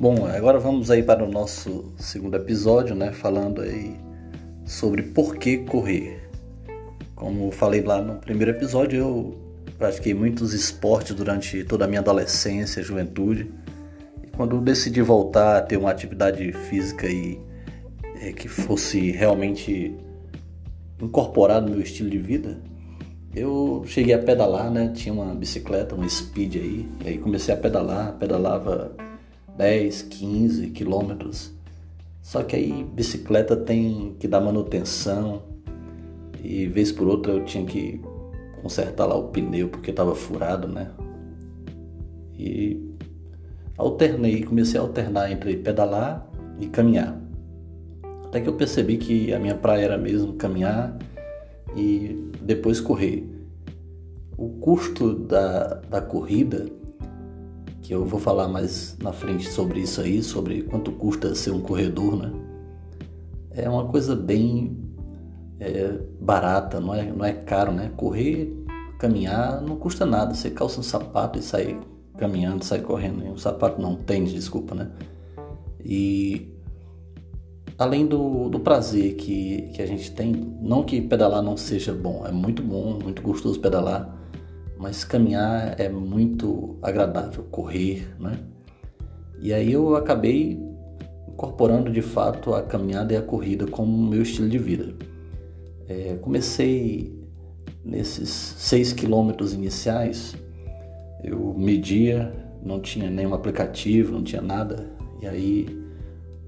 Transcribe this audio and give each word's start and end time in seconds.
Bom, 0.00 0.24
agora 0.24 0.58
vamos 0.58 0.90
aí 0.90 1.02
para 1.02 1.22
o 1.22 1.30
nosso 1.30 1.92
segundo 1.98 2.34
episódio, 2.34 2.94
né? 2.94 3.12
Falando 3.12 3.60
aí 3.60 3.94
sobre 4.64 5.02
por 5.02 5.36
que 5.36 5.58
correr. 5.58 6.26
Como 7.14 7.50
falei 7.50 7.82
lá 7.82 8.00
no 8.00 8.14
primeiro 8.14 8.50
episódio, 8.50 8.98
eu 8.98 9.38
pratiquei 9.76 10.14
muitos 10.14 10.54
esportes 10.54 11.14
durante 11.14 11.64
toda 11.64 11.84
a 11.84 11.86
minha 11.86 12.00
adolescência, 12.00 12.82
juventude. 12.82 13.52
E 14.24 14.28
quando 14.28 14.58
decidi 14.62 15.02
voltar 15.02 15.58
a 15.58 15.60
ter 15.60 15.76
uma 15.76 15.90
atividade 15.90 16.50
física 16.50 17.06
e 17.06 17.38
é, 18.22 18.32
que 18.32 18.48
fosse 18.48 19.10
realmente 19.10 19.94
incorporado 20.98 21.66
no 21.66 21.72
meu 21.72 21.82
estilo 21.82 22.08
de 22.08 22.18
vida, 22.18 22.56
eu 23.36 23.82
cheguei 23.84 24.14
a 24.14 24.18
pedalar, 24.18 24.70
né? 24.70 24.92
Tinha 24.94 25.12
uma 25.12 25.34
bicicleta, 25.34 25.94
uma 25.94 26.08
speed 26.08 26.56
aí, 26.56 26.88
e 27.04 27.08
aí 27.08 27.18
comecei 27.18 27.52
a 27.52 27.56
pedalar, 27.58 28.14
pedalava 28.14 29.09
10, 29.56 30.02
15 30.02 30.70
quilômetros. 30.70 31.52
Só 32.22 32.42
que 32.42 32.54
aí 32.54 32.84
bicicleta 32.84 33.56
tem 33.56 34.14
que 34.18 34.28
dar 34.28 34.40
manutenção 34.40 35.42
e 36.42 36.66
vez 36.66 36.92
por 36.92 37.08
outra 37.08 37.32
eu 37.32 37.44
tinha 37.44 37.64
que 37.64 38.00
consertar 38.62 39.06
lá 39.06 39.16
o 39.16 39.28
pneu 39.28 39.68
porque 39.68 39.90
estava 39.90 40.14
furado, 40.14 40.68
né? 40.68 40.90
E 42.38 42.94
alternei, 43.76 44.42
comecei 44.42 44.78
a 44.78 44.82
alternar 44.82 45.30
entre 45.30 45.56
pedalar 45.56 46.26
e 46.58 46.66
caminhar. 46.66 47.20
Até 48.26 48.40
que 48.40 48.48
eu 48.48 48.54
percebi 48.54 48.96
que 48.96 49.32
a 49.32 49.38
minha 49.38 49.54
praia 49.54 49.84
era 49.86 49.98
mesmo 49.98 50.34
caminhar 50.34 50.96
e 51.76 52.30
depois 52.40 52.80
correr. 52.80 53.28
O 54.36 54.48
custo 54.50 55.14
da, 55.14 55.74
da 55.90 56.00
corrida 56.00 56.66
que 57.90 57.94
eu 57.96 58.04
vou 58.04 58.20
falar 58.20 58.46
mais 58.46 58.96
na 59.02 59.12
frente 59.12 59.50
sobre 59.50 59.80
isso 59.80 60.00
aí, 60.00 60.22
sobre 60.22 60.62
quanto 60.62 60.92
custa 60.92 61.34
ser 61.34 61.50
um 61.50 61.60
corredor, 61.60 62.14
né? 62.14 62.32
É 63.50 63.68
uma 63.68 63.84
coisa 63.88 64.14
bem 64.14 64.78
é, 65.58 65.98
barata, 66.20 66.78
não 66.78 66.94
é, 66.94 67.10
não 67.10 67.24
é 67.24 67.32
caro, 67.32 67.72
né? 67.72 67.90
Correr, 67.96 68.56
caminhar, 68.96 69.60
não 69.60 69.74
custa 69.74 70.06
nada. 70.06 70.32
Você 70.32 70.50
calça 70.50 70.78
um 70.78 70.84
sapato 70.84 71.36
e 71.36 71.42
sai 71.42 71.80
caminhando, 72.16 72.64
sai 72.64 72.78
correndo. 72.78 73.24
Um 73.24 73.36
sapato 73.36 73.82
não, 73.82 73.96
tênis, 73.96 74.30
desculpa, 74.30 74.72
né? 74.72 74.92
E 75.84 76.54
além 77.76 78.06
do, 78.06 78.48
do 78.50 78.60
prazer 78.60 79.16
que, 79.16 79.62
que 79.74 79.82
a 79.82 79.86
gente 79.86 80.12
tem, 80.12 80.30
não 80.62 80.84
que 80.84 81.00
pedalar 81.00 81.42
não 81.42 81.56
seja 81.56 81.92
bom, 81.92 82.24
é 82.24 82.30
muito 82.30 82.62
bom, 82.62 83.00
muito 83.02 83.20
gostoso 83.20 83.58
pedalar, 83.58 84.16
mas 84.80 85.04
caminhar 85.04 85.78
é 85.78 85.90
muito 85.90 86.78
agradável, 86.80 87.44
correr, 87.50 88.08
né? 88.18 88.38
E 89.38 89.52
aí 89.52 89.70
eu 89.70 89.94
acabei 89.94 90.58
incorporando 91.28 91.92
de 91.92 92.00
fato 92.00 92.54
a 92.54 92.62
caminhada 92.62 93.12
e 93.12 93.16
a 93.16 93.20
corrida 93.20 93.66
como 93.66 94.08
meu 94.08 94.22
estilo 94.22 94.48
de 94.48 94.56
vida. 94.56 94.94
É, 95.86 96.16
comecei 96.22 97.14
nesses 97.84 98.30
seis 98.30 98.90
quilômetros 98.90 99.52
iniciais, 99.52 100.34
eu 101.22 101.52
media, 101.52 102.32
não 102.62 102.80
tinha 102.80 103.10
nenhum 103.10 103.34
aplicativo, 103.34 104.12
não 104.12 104.22
tinha 104.22 104.40
nada, 104.40 104.90
e 105.20 105.26
aí 105.26 105.66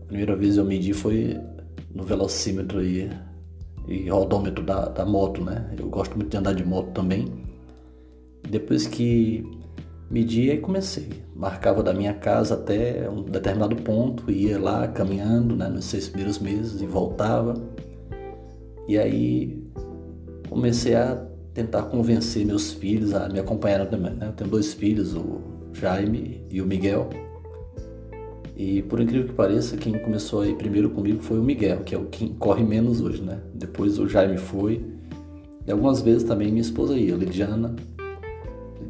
a 0.00 0.06
primeira 0.06 0.34
vez 0.34 0.56
eu 0.56 0.64
medi 0.64 0.94
foi 0.94 1.38
no 1.94 2.04
velocímetro 2.04 2.82
e, 2.82 3.10
e 3.86 4.08
rodômetro 4.08 4.64
da, 4.64 4.88
da 4.88 5.04
moto, 5.04 5.44
né? 5.44 5.74
Eu 5.78 5.90
gosto 5.90 6.16
muito 6.16 6.30
de 6.30 6.36
andar 6.38 6.54
de 6.54 6.64
moto 6.64 6.90
também. 6.92 7.53
Depois 8.48 8.86
que 8.86 9.44
medi, 10.10 10.50
aí 10.50 10.58
comecei. 10.58 11.08
Marcava 11.34 11.82
da 11.82 11.92
minha 11.92 12.14
casa 12.14 12.54
até 12.54 13.08
um 13.10 13.22
determinado 13.22 13.76
ponto, 13.76 14.30
ia 14.30 14.60
lá 14.60 14.86
caminhando 14.86 15.56
né, 15.56 15.68
nos 15.68 15.86
seis 15.86 16.08
primeiros 16.08 16.38
meses 16.38 16.80
e 16.80 16.86
voltava. 16.86 17.54
E 18.86 18.98
aí 18.98 19.62
comecei 20.48 20.94
a 20.94 21.16
tentar 21.52 21.82
convencer 21.84 22.44
meus 22.44 22.72
filhos 22.72 23.14
a 23.14 23.28
me 23.28 23.40
acompanhar 23.40 23.86
também. 23.86 24.14
Né? 24.14 24.28
Eu 24.28 24.32
tenho 24.32 24.50
dois 24.50 24.74
filhos, 24.74 25.14
o 25.14 25.40
Jaime 25.72 26.44
e 26.50 26.60
o 26.60 26.66
Miguel. 26.66 27.08
E 28.56 28.82
por 28.82 29.00
incrível 29.00 29.28
que 29.28 29.34
pareça, 29.34 29.76
quem 29.76 29.98
começou 29.98 30.42
aí 30.42 30.54
primeiro 30.54 30.90
comigo 30.90 31.20
foi 31.20 31.38
o 31.38 31.42
Miguel, 31.42 31.80
que 31.80 31.94
é 31.94 31.98
o 31.98 32.04
que 32.04 32.28
corre 32.34 32.62
menos 32.62 33.00
hoje, 33.00 33.20
né? 33.20 33.40
Depois 33.52 33.98
o 33.98 34.08
Jaime 34.08 34.36
foi. 34.36 34.84
E 35.66 35.72
algumas 35.72 36.02
vezes 36.02 36.24
também 36.24 36.48
minha 36.48 36.60
esposa 36.60 36.96
ia, 36.96 37.14
a 37.14 37.16
Lidiana, 37.16 37.74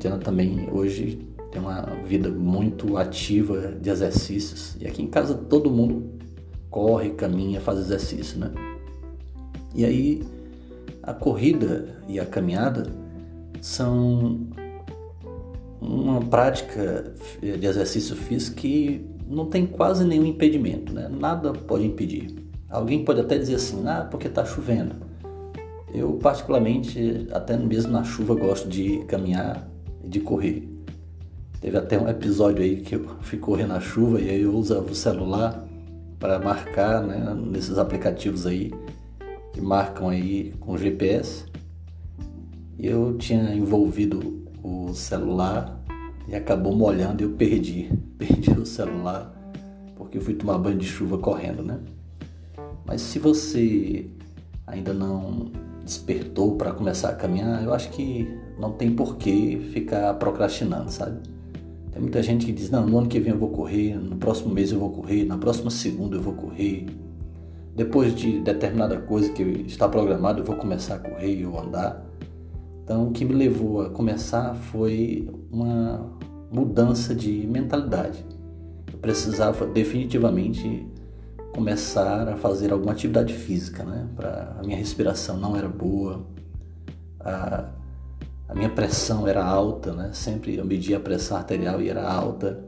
Diana 0.05 0.19
também 0.19 0.69
hoje 0.71 1.27
tem 1.51 1.63
uma 1.63 1.81
vida 2.07 2.29
muito 2.29 2.99
ativa 2.99 3.73
de 3.81 3.89
exercícios. 3.89 4.77
E 4.79 4.87
aqui 4.87 5.03
em 5.03 5.07
casa 5.07 5.35
todo 5.35 5.71
mundo 5.71 6.11
corre, 6.69 7.11
caminha, 7.13 7.59
faz 7.59 7.79
exercício, 7.79 8.39
né? 8.39 8.51
E 9.75 9.83
aí 9.83 10.23
a 11.03 11.15
corrida 11.15 12.03
e 12.07 12.21
a 12.21 12.27
caminhada 12.27 12.87
são 13.63 14.41
uma 15.81 16.21
prática 16.21 17.15
de 17.41 17.67
exercício 17.67 18.15
físico 18.15 18.57
que 18.57 19.07
não 19.27 19.47
tem 19.47 19.65
quase 19.65 20.05
nenhum 20.05 20.27
impedimento, 20.27 20.93
né? 20.93 21.09
Nada 21.09 21.55
pode 21.55 21.87
impedir. 21.87 22.45
Alguém 22.69 23.07
pode 23.07 23.23
até 23.23 23.39
dizer 23.39 23.55
assim, 23.55 23.83
ah, 23.87 24.07
porque 24.11 24.27
está 24.27 24.45
chovendo. 24.45 24.97
Eu 25.95 26.13
particularmente, 26.15 27.27
até 27.33 27.57
mesmo 27.57 27.91
na 27.91 28.05
chuva, 28.05 28.35
gosto 28.35 28.69
de 28.69 28.99
caminhar 29.07 29.73
de 30.07 30.21
correr. 30.21 30.69
Teve 31.61 31.79
até 31.79 31.99
um 31.99 32.09
episódio 32.09 32.63
aí 32.63 32.81
que 32.81 32.95
eu 32.95 33.07
fui 33.23 33.39
correr 33.39 33.67
na 33.67 33.81
chuva 33.81 34.21
e 34.21 34.29
aí 34.29 34.43
eu 34.43 34.55
usava 34.55 34.91
o 34.91 34.95
celular 34.95 35.67
para 36.19 36.39
marcar 36.39 37.03
né, 37.03 37.35
nesses 37.35 37.79
aplicativos 37.79 38.47
aí 38.47 38.73
que 39.53 39.61
marcam 39.61 40.09
aí 40.09 40.53
com 40.61 40.77
GPS. 40.77 41.45
E 42.79 42.87
eu 42.87 43.17
tinha 43.17 43.55
envolvido 43.55 44.45
o 44.63 44.93
celular 44.93 45.81
e 46.29 46.35
acabou 46.35 46.75
molhando 46.75 47.23
e 47.23 47.25
eu 47.25 47.31
perdi. 47.31 47.91
Perdi 48.19 48.51
o 48.53 48.65
celular 48.65 49.35
porque 49.97 50.19
eu 50.19 50.23
fui 50.23 50.35
tomar 50.35 50.59
banho 50.59 50.79
de 50.79 50.87
chuva 50.87 51.19
correndo, 51.19 51.63
né? 51.63 51.81
Mas 52.87 53.01
se 53.01 53.19
você 53.19 54.07
ainda 54.67 54.93
não 54.93 55.51
despertou 55.85 56.57
para 56.57 56.73
começar 56.73 57.11
a 57.11 57.15
caminhar, 57.15 57.63
eu 57.63 57.73
acho 57.73 57.91
que 57.91 58.29
não 58.59 58.73
tem 58.73 58.95
porquê 58.95 59.61
ficar 59.73 60.15
procrastinando, 60.15 60.91
sabe? 60.91 61.21
Tem 61.93 62.01
muita 62.01 62.23
gente 62.23 62.47
que 62.47 62.53
diz: 62.53 62.71
não, 62.71 62.87
no 62.87 62.99
ano 62.99 63.07
que 63.07 63.21
vem 63.21 63.33
eu 63.33 63.39
vou 63.39 63.51
correr, 63.51 63.95
no 63.95 64.17
próximo 64.17 64.53
mês 64.53 64.73
eu 64.73 64.81
vou 64.81 64.91
correr, 64.91 65.25
na 65.25 65.39
próxima 65.39 65.71
segunda 65.71 66.17
eu 66.17 66.23
vou 66.23 66.35
correr. 66.35 66.87
Depois 67.77 68.15
de 68.15 68.41
determinada 68.41 68.99
coisa 68.99 69.33
que 69.33 69.43
está 69.43 69.89
programada, 69.89 70.41
eu 70.41 70.45
vou 70.45 70.57
começar 70.57 70.97
a 70.97 70.99
correr 70.99 71.45
ou 71.47 71.61
andar. 71.61 72.05
Então, 72.83 73.09
o 73.09 73.13
que 73.13 73.25
me 73.25 73.33
levou 73.33 73.83
a 73.83 73.91
começar 73.91 74.55
foi 74.55 75.29
uma 75.51 76.13
mudança 76.53 77.15
de 77.15 77.47
mentalidade. 77.47 78.25
Eu 78.93 78.99
precisava 78.99 79.67
definitivamente 79.67 80.87
começar 81.55 82.29
a 82.29 82.37
fazer 82.37 82.73
alguma 82.73 82.93
atividade 82.93 83.33
física, 83.33 83.85
né? 83.85 84.09
Pra, 84.17 84.57
a 84.59 84.63
minha 84.63 84.77
respiração 84.77 85.37
não 85.37 85.57
era 85.57 85.69
boa, 85.69 86.27
a, 87.21 87.71
a 88.49 88.55
minha 88.55 88.69
pressão 88.69 89.27
era 89.29 89.45
alta, 89.45 89.93
né? 89.93 90.11
Sempre 90.13 90.57
eu 90.57 90.65
media 90.65 90.97
a 90.97 91.01
pressão 91.01 91.37
arterial 91.37 91.81
e 91.81 91.89
era 91.89 92.07
alta. 92.11 92.65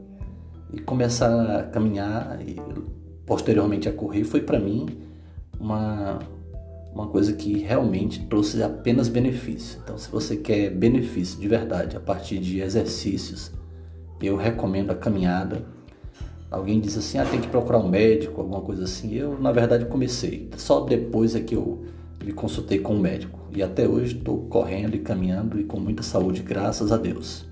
E 0.71 0.79
começar 0.79 1.59
a 1.59 1.63
caminhar 1.63 2.39
e 2.41 2.55
posteriormente 3.25 3.89
a 3.89 3.93
correr 3.93 4.23
foi 4.23 4.41
para 4.41 4.59
mim 4.59 4.85
uma, 5.59 6.19
uma 6.93 7.07
coisa 7.07 7.33
que 7.33 7.59
realmente 7.59 8.25
trouxe 8.27 8.63
apenas 8.63 9.09
benefício. 9.09 9.79
Então, 9.83 9.97
se 9.97 10.09
você 10.09 10.37
quer 10.37 10.69
benefício 10.69 11.39
de 11.39 11.47
verdade 11.47 11.97
a 11.97 11.99
partir 11.99 12.39
de 12.39 12.61
exercícios, 12.61 13.51
eu 14.21 14.37
recomendo 14.37 14.91
a 14.91 14.95
caminhada 14.95 15.76
Alguém 16.49 16.79
diz 16.79 16.97
assim, 16.97 17.17
ah, 17.17 17.25
tem 17.25 17.41
que 17.41 17.47
procurar 17.47 17.79
um 17.79 17.89
médico, 17.89 18.39
alguma 18.39 18.61
coisa 18.61 18.85
assim. 18.85 19.13
Eu, 19.13 19.37
na 19.39 19.51
verdade, 19.51 19.85
comecei. 19.85 20.49
Só 20.55 20.81
depois 20.81 21.35
é 21.35 21.41
que 21.41 21.55
eu 21.55 21.83
me 22.23 22.31
consultei 22.31 22.79
com 22.79 22.95
um 22.95 22.99
médico. 22.99 23.39
E 23.53 23.61
até 23.61 23.87
hoje 23.87 24.17
estou 24.17 24.39
correndo 24.43 24.95
e 24.95 24.99
caminhando 24.99 25.59
e 25.59 25.65
com 25.65 25.79
muita 25.79 26.03
saúde, 26.03 26.41
graças 26.41 26.91
a 26.91 26.97
Deus. 26.97 27.45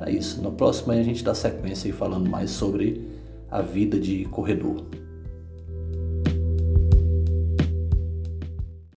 É 0.00 0.10
isso. 0.10 0.42
No 0.42 0.52
próximo 0.52 0.92
a 0.92 1.02
gente 1.02 1.24
dá 1.24 1.34
sequência 1.34 1.88
e 1.88 1.92
falando 1.92 2.28
mais 2.28 2.50
sobre 2.50 3.08
a 3.50 3.62
vida 3.62 3.98
de 3.98 4.24
corredor. 4.26 4.84